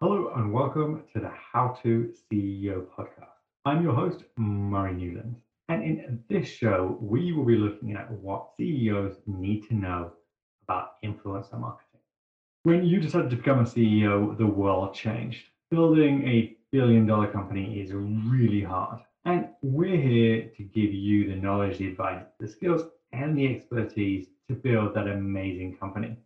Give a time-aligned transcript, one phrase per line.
[0.00, 3.34] Hello and welcome to the How to CEO podcast.
[3.64, 5.34] I'm your host, Murray Newland.
[5.68, 10.12] And in this show, we will be looking at what CEOs need to know
[10.62, 11.98] about influencer marketing.
[12.62, 15.46] When you decided to become a CEO, the world changed.
[15.68, 19.00] Building a billion dollar company is really hard.
[19.24, 24.28] And we're here to give you the knowledge, the advice, the skills, and the expertise
[24.48, 26.18] to build that amazing company.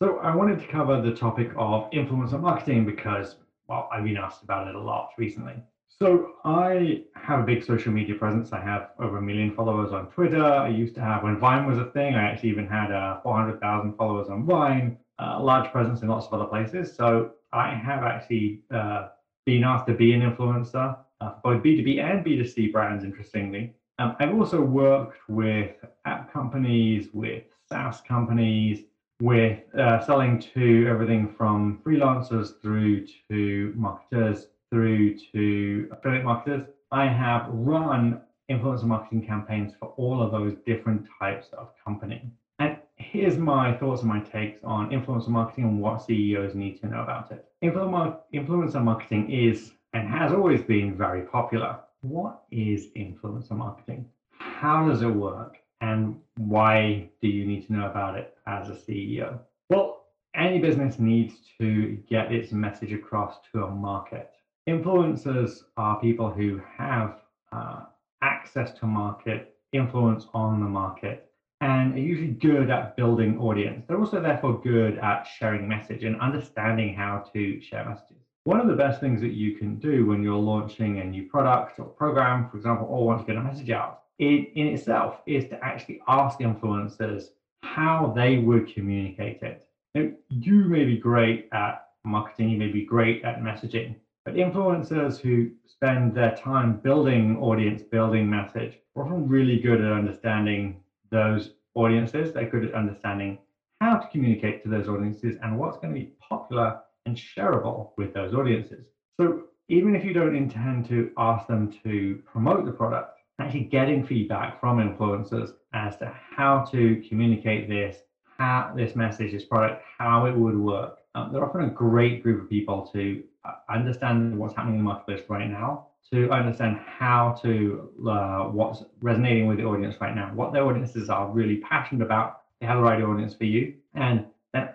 [0.00, 3.34] So I wanted to cover the topic of influencer marketing because,
[3.66, 5.54] well, I've been asked about it a lot recently.
[5.88, 8.52] So I have a big social media presence.
[8.52, 10.44] I have over a million followers on Twitter.
[10.44, 12.14] I used to have when Vine was a thing.
[12.14, 14.96] I actually even had uh, 400,000 followers on Vine.
[15.18, 16.94] A large presence in lots of other places.
[16.94, 19.08] So I have actually uh,
[19.46, 23.02] been asked to be an influencer uh, for both B2B and B2C brands.
[23.02, 25.72] Interestingly, um, I've also worked with
[26.04, 28.84] app companies, with SaaS companies,
[29.20, 36.66] with uh, selling to everything from freelancers through to marketers through to affiliate marketers.
[36.92, 38.20] I have run
[38.50, 42.30] influencer marketing campaigns for all of those different types of company.
[42.58, 46.86] And here's my thoughts and my takes on influencer marketing and what CEOs need to
[46.86, 47.44] know about it.
[47.62, 51.78] Influencer marketing is and has always been very popular.
[52.00, 54.06] What is influencer marketing?
[54.38, 55.58] How does it work?
[55.80, 59.38] And why do you need to know about it as a CEO?
[59.70, 64.30] Well, any business needs to get its message across to a market.
[64.68, 67.20] Influencers are people who have
[67.52, 67.80] uh,
[68.22, 73.84] access to market, influence on the market, and are usually good at building audience.
[73.86, 78.22] They're also therefore good at sharing message and understanding how to share messages.
[78.44, 81.78] One of the best things that you can do when you're launching a new product
[81.78, 85.44] or program, for example, or want to get a message out, in, in itself is
[85.48, 87.24] to actually ask influencers
[87.62, 89.68] how they would communicate it.
[89.94, 95.18] Now, you may be great at marketing, you may be great at messaging, but influencers
[95.18, 100.80] who spend their time building audience, building message, are often really good at understanding
[101.10, 102.32] those audiences.
[102.32, 103.38] They're good at understanding
[103.80, 108.12] how to communicate to those audiences and what's going to be popular and shareable with
[108.12, 108.86] those audiences.
[109.18, 114.04] So even if you don't intend to ask them to promote the product, actually getting
[114.04, 117.98] feedback from influencers as to how to communicate this,
[118.38, 120.98] how this message, this product, how it would work.
[121.14, 124.84] Um, they're often a great group of people to uh, understand what's happening in the
[124.84, 130.30] marketplace right now, to understand how to uh, what's resonating with the audience right now,
[130.34, 132.42] what their audiences are really passionate about.
[132.60, 134.68] They have the right audience for you, and then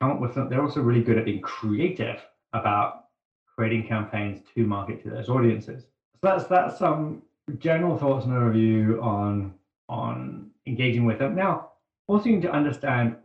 [0.00, 0.48] come up with them.
[0.48, 2.20] They're also really good at being creative
[2.52, 3.06] about
[3.56, 5.84] creating campaigns to market to those audiences.
[5.84, 7.22] So that's that's um
[7.58, 9.54] general thoughts and overview on
[9.88, 11.34] on engaging with them.
[11.34, 11.68] Now,
[12.08, 13.16] also you need to understand,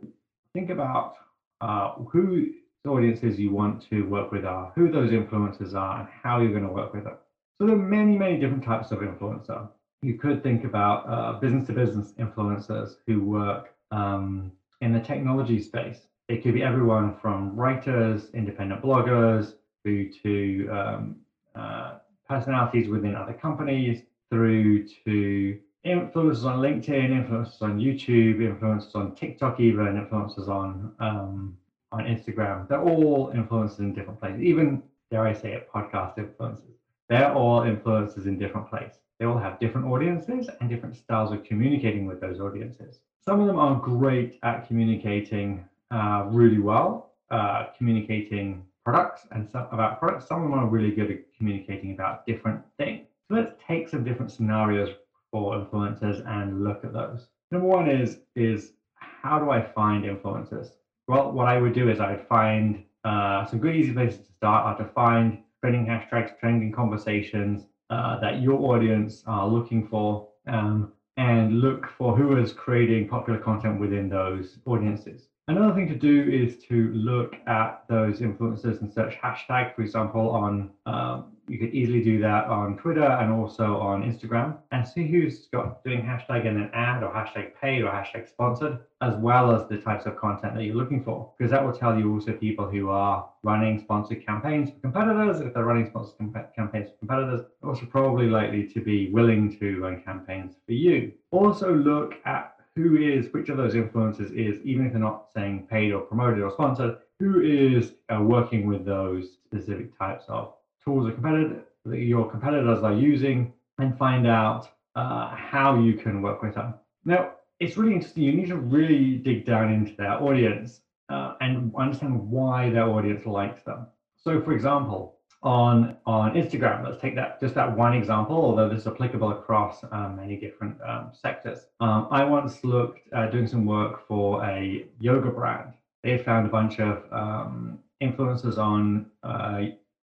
[0.54, 1.14] think about
[1.60, 2.52] uh, who
[2.84, 6.50] the audiences you want to work with are, who those influencers are, and how you're
[6.50, 7.16] going to work with them.
[7.58, 9.68] So there are many, many different types of influencer.
[10.02, 16.06] You could think about uh, business-to-business influencers who work um, in the technology space.
[16.28, 21.16] It could be everyone from writers, independent bloggers, through to um,
[21.54, 21.94] uh,
[22.28, 29.60] personalities within other companies, through to influencers on LinkedIn, influencers on YouTube, influencers on TikTok,
[29.60, 31.54] even influencers on um,
[31.92, 32.66] on Instagram.
[32.66, 34.40] They're all influencers in different places.
[34.40, 36.76] Even dare I say it, podcast influencers.
[37.10, 39.00] They're all influencers in different places.
[39.18, 43.00] They all have different audiences and different styles of communicating with those audiences.
[43.20, 49.66] Some of them are great at communicating uh, really well, uh, communicating products and some
[49.70, 50.26] about products.
[50.26, 53.11] Some of them are really good at communicating about different things.
[53.32, 54.90] Let's take some different scenarios
[55.30, 57.28] for influencers and look at those.
[57.50, 60.72] Number one is is how do I find influencers?
[61.08, 64.32] Well, what I would do is I would find uh, some good easy places to
[64.34, 70.28] start are to find trending hashtags, trending conversations uh, that your audience are looking for,
[70.46, 75.28] um, and look for who is creating popular content within those audiences.
[75.48, 80.30] Another thing to do is to look at those influencers and search hashtag, for example,
[80.30, 85.08] on um, you could easily do that on Twitter and also on Instagram and see
[85.08, 89.50] who's got doing hashtag in an ad or hashtag paid or hashtag sponsored, as well
[89.50, 91.32] as the types of content that you're looking for.
[91.36, 95.40] Because that will tell you also people who are running sponsored campaigns for competitors.
[95.40, 96.16] If they're running sponsored
[96.54, 101.12] campaigns for competitors, also probably likely to be willing to run campaigns for you.
[101.32, 105.66] Also look at who is which of those influencers is, even if they're not saying
[105.70, 110.54] paid or promoted or sponsored, who is uh, working with those specific types of
[110.84, 116.22] tools or competitor, that your competitors are using and find out uh, how you can
[116.22, 116.74] work with them.
[117.04, 118.22] Now, it's really interesting.
[118.24, 123.26] You need to really dig down into their audience uh, and understand why their audience
[123.26, 123.86] likes them.
[124.16, 128.82] So, for example, on on Instagram, let's take that just that one example, although this
[128.82, 131.66] is applicable across um, many different um, sectors.
[131.80, 135.72] Um, I once looked uh, doing some work for a yoga brand.
[136.02, 139.62] They found a bunch of um, influencers on uh,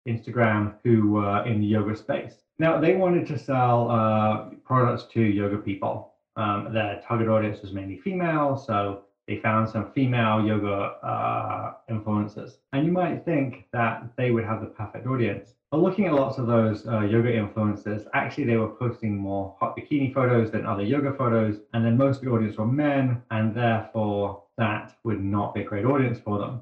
[0.08, 2.34] Instagram who were in the yoga space.
[2.58, 6.12] Now they wanted to sell uh, products to yoga people.
[6.36, 12.58] Um, their target audience was mainly female, so they found some female yoga uh, influencers.
[12.72, 15.54] And you might think that they would have the perfect audience.
[15.70, 19.76] But looking at lots of those uh, yoga influencers, actually they were posting more hot
[19.76, 21.56] bikini photos than other yoga photos.
[21.72, 25.64] And then most of the audience were men, and therefore that would not be a
[25.64, 26.60] great audience for them.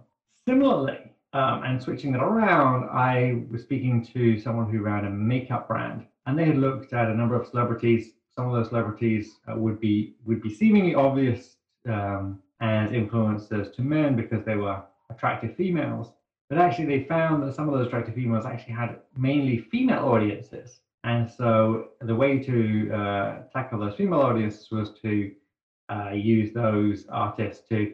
[0.48, 0.98] Similarly,
[1.34, 6.06] um, and switching that around, I was speaking to someone who ran a makeup brand,
[6.26, 8.12] and they had looked at a number of celebrities.
[8.36, 11.56] Some of those celebrities uh, would be would be seemingly obvious
[11.88, 16.12] um, as influencers to men because they were attractive females.
[16.48, 20.80] But actually, they found that some of those attractive females actually had mainly female audiences.
[21.04, 25.32] And so the way to uh, tackle those female audiences was to
[25.90, 27.92] uh, use those artists to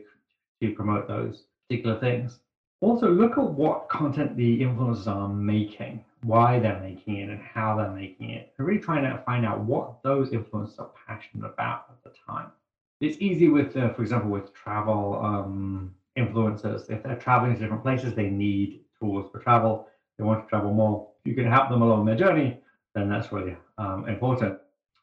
[0.63, 2.41] to promote those particular things.
[2.83, 7.77] Also, look at what content the influencers are making, why they're making it, and how
[7.77, 8.53] they're making it.
[8.57, 12.51] They're really trying to find out what those influencers are passionate about at the time
[13.01, 16.91] it's easy with, uh, for example, with travel um, influencers.
[16.91, 19.89] If they're traveling to different places, they need tools for travel.
[20.19, 21.09] They want to travel more.
[21.25, 22.61] You can help them along their journey,
[22.95, 24.59] then that's really um, important.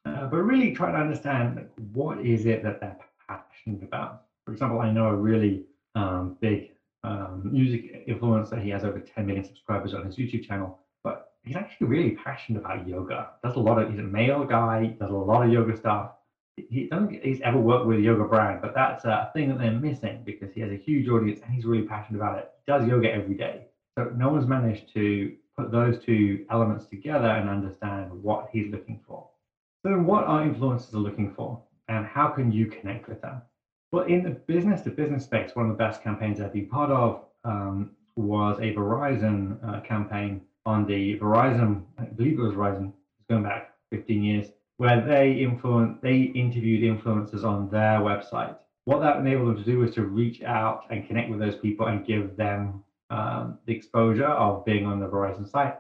[0.05, 2.97] Uh, but really try to understand what is it that they're
[3.27, 4.23] passionate about.
[4.45, 5.65] For example, I know a really
[5.95, 6.71] um, big
[7.03, 8.61] um, music influencer.
[8.61, 12.59] He has over 10 million subscribers on his YouTube channel, but he's actually really passionate
[12.59, 13.31] about yoga.
[13.43, 13.89] Does a lot of.
[13.89, 14.95] He's a male guy.
[14.99, 16.11] Does a lot of yoga stuff
[16.57, 19.71] he doesn't he's ever worked with a yoga brand, but that's a thing that they're
[19.71, 22.51] missing because he has a huge audience and he's really passionate about it.
[22.65, 23.67] He does yoga every day.
[23.97, 28.99] So no one's managed to put those two elements together and understand what he's looking
[29.07, 29.27] for.
[29.85, 33.41] So what are influencers are looking for and how can you connect with them?
[33.91, 36.91] Well, in the business to business space, one of the best campaigns I've been part
[36.91, 42.91] of um, was a Verizon uh, campaign on the Verizon, I believe it was Verizon,
[43.17, 48.55] it's going back 15 years, where they influence they interviewed influencers on their website.
[48.85, 51.87] What that enabled them to do was to reach out and connect with those people
[51.87, 55.75] and give them um, the exposure of being on the Verizon site.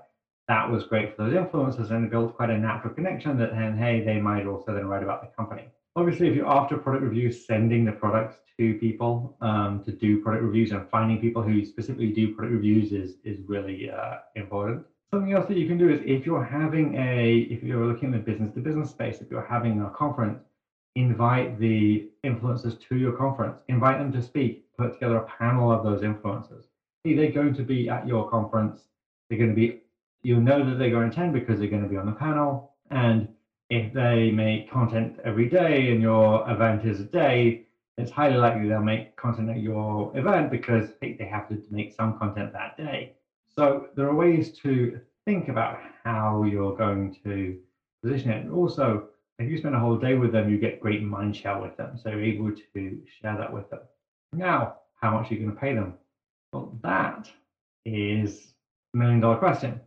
[0.47, 3.77] That was great for those influencers and it built quite a natural connection that then,
[3.77, 5.67] hey, they might also then write about the company.
[5.95, 10.43] Obviously, if you're after product reviews, sending the products to people um, to do product
[10.43, 14.85] reviews and finding people who specifically do product reviews is, is really uh, important.
[15.13, 18.11] Something else that you can do is if you're having a, if you're looking in
[18.11, 20.43] the business to business space, if you're having a conference,
[20.95, 25.81] invite the influencers to your conference, invite them to speak, put together a panel of
[25.81, 26.65] those influencers.
[27.05, 28.81] Hey, they're going to be at your conference.
[29.29, 29.79] They're going to be,
[30.23, 32.73] you'll know that they're going to attend because they're going to be on the panel.
[32.89, 33.29] And
[33.69, 37.63] if they make content every day and your event is a day,
[37.97, 42.17] it's highly likely they'll make content at your event because they have to make some
[42.17, 43.13] content that day.
[43.57, 47.57] So there are ways to think about how you're going to
[48.03, 48.45] position it.
[48.45, 49.09] And also,
[49.39, 51.97] if you spend a whole day with them, you get great mind share with them.
[51.97, 53.79] So you're able to share that with them.
[54.31, 55.95] Now, how much are you going to pay them?
[56.53, 57.31] Well, that
[57.83, 58.53] is
[58.93, 59.81] a million dollar question.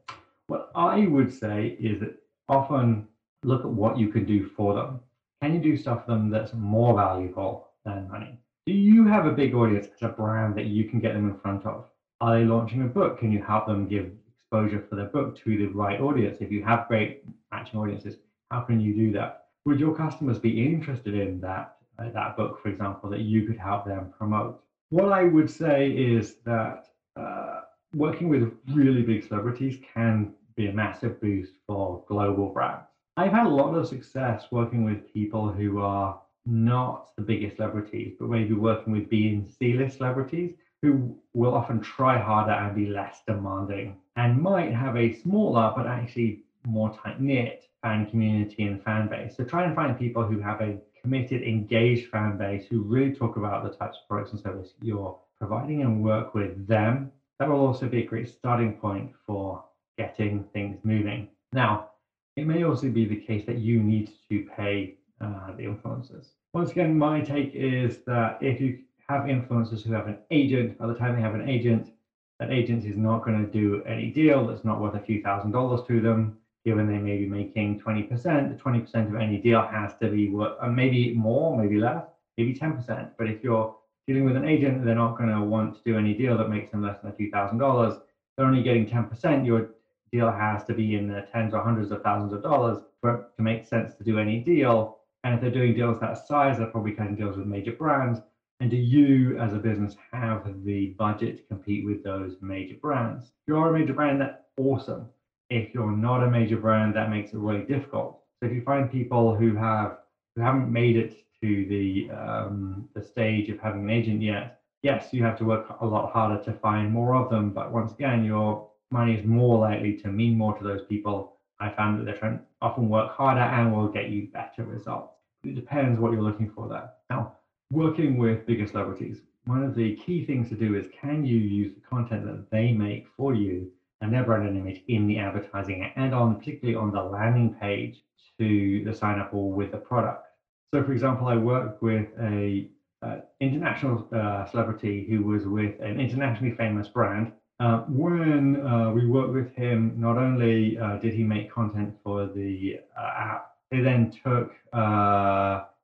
[0.48, 2.16] What I would say is that
[2.48, 3.06] often
[3.44, 5.00] look at what you can do for them.
[5.42, 8.36] Can you do stuff for them that's more valuable than money?
[8.66, 11.38] Do you have a big audience as a brand that you can get them in
[11.38, 11.89] front of?
[12.20, 13.18] Are they launching a book?
[13.18, 16.38] Can you help them give exposure for their book to the right audience?
[16.40, 18.16] If you have great matching audiences,
[18.50, 19.46] how can you do that?
[19.64, 23.56] Would your customers be interested in that uh, that book, for example, that you could
[23.56, 24.62] help them promote?
[24.90, 27.60] What I would say is that uh,
[27.94, 32.86] working with really big celebrities can be a massive boost for global brands.
[33.16, 38.16] I've had a lot of success working with people who are not the biggest celebrities,
[38.18, 42.74] but maybe working with B and C list celebrities who will often try harder and
[42.74, 48.64] be less demanding and might have a smaller but actually more tight knit fan community
[48.64, 49.36] and fan base.
[49.36, 53.36] So try and find people who have a committed, engaged fan base who really talk
[53.36, 57.10] about the types of products and services you're providing and work with them.
[57.38, 59.64] That will also be a great starting point for
[59.96, 61.28] getting things moving.
[61.52, 61.90] Now,
[62.36, 66.28] it may also be the case that you need to pay uh, the influencers.
[66.52, 68.80] Once again, my take is that if you
[69.10, 70.78] have influencers who have an agent.
[70.78, 71.90] By the time they have an agent,
[72.38, 75.50] that agent is not going to do any deal that's not worth a few thousand
[75.50, 78.08] dollars to them, given they may be making 20%.
[78.48, 82.06] The 20% of any deal has to be worth, uh, maybe more, maybe less,
[82.38, 83.10] maybe 10%.
[83.18, 83.74] But if you're
[84.06, 86.70] dealing with an agent, they're not going to want to do any deal that makes
[86.70, 87.96] them less than a few thousand dollars.
[88.36, 89.68] they're only getting 10%, your
[90.12, 93.24] deal has to be in the tens or hundreds of thousands of dollars for it
[93.36, 94.96] to make sense to do any deal.
[95.24, 98.20] And if they're doing deals that size, they're probably cutting deals with major brands.
[98.60, 103.24] And do you, as a business, have the budget to compete with those major brands?
[103.24, 105.08] If you're a major brand, that's awesome.
[105.48, 108.20] If you're not a major brand, that makes it really difficult.
[108.38, 109.98] So if you find people who have
[110.36, 115.08] who haven't made it to the um, the stage of having an agent yet, yes,
[115.12, 117.50] you have to work a lot harder to find more of them.
[117.50, 121.36] But once again, your money is more likely to mean more to those people.
[121.60, 125.14] I found that they're trying often work harder and will get you better results.
[125.44, 126.90] It depends what you're looking for there.
[127.08, 127.36] Now,
[127.70, 131.74] working with bigger celebrities, one of the key things to do is can you use
[131.74, 135.92] the content that they make for you and their brand and image in the advertising
[135.96, 138.02] and on particularly on the landing page
[138.38, 140.26] to the sign up or with the product.
[140.72, 142.68] So, for example, I worked with a
[143.02, 147.32] uh, international uh, celebrity who was with an internationally famous brand.
[147.58, 152.26] Uh, when uh, we worked with him, not only uh, did he make content for
[152.26, 154.52] the uh, app, they then took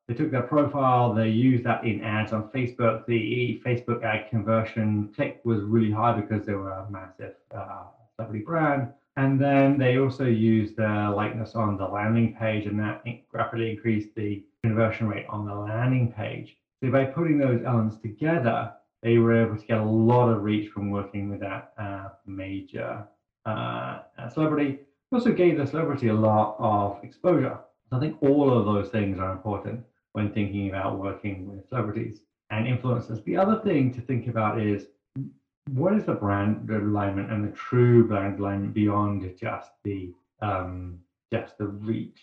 [0.09, 3.07] they took their profile, they used that in ads on Facebook.
[3.07, 7.35] The Facebook ad conversion click was really high because they were a massive
[8.15, 8.93] celebrity brand.
[9.17, 14.15] And then they also used their likeness on the landing page, and that rapidly increased
[14.15, 16.57] the conversion rate on the landing page.
[16.83, 18.73] So by putting those elements together,
[19.03, 23.07] they were able to get a lot of reach from working with that uh, major
[23.45, 24.01] uh,
[24.33, 24.81] celebrity.
[25.11, 27.59] It also gave the celebrity a lot of exposure.
[27.91, 29.85] I think all of those things are important
[30.17, 33.23] when thinking about working with celebrities and influencers.
[33.25, 34.87] The other thing to think about is
[35.73, 41.59] what is the brand alignment and the true brand alignment beyond just the um, just
[41.59, 42.19] the reach?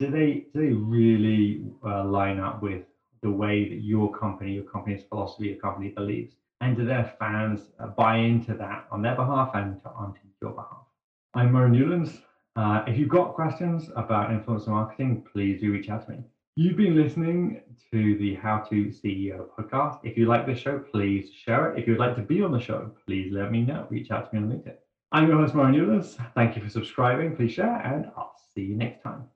[0.00, 2.84] Do they do they really uh, line up with
[3.20, 6.32] the way that your company, your company's philosophy, your company believes,
[6.62, 10.52] and do their fans uh, buy into that on their behalf and to, on your
[10.52, 10.86] behalf?
[11.34, 12.22] I'm Murray Newlands.
[12.56, 16.24] Uh, if you've got questions about influencer marketing, please do reach out to me.
[16.60, 17.60] You've been listening
[17.92, 20.00] to the How to CEO podcast.
[20.02, 21.78] If you like this show, please share it.
[21.78, 23.86] If you'd like to be on the show, please let me know.
[23.90, 24.74] Reach out to me on LinkedIn.
[25.12, 26.16] I'm your host, Murray Newlands.
[26.34, 27.36] Thank you for subscribing.
[27.36, 29.28] Please share, and I'll see you next time.